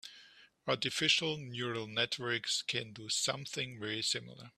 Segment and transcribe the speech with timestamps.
[0.67, 4.49] Artificial neural networks can do something very similar.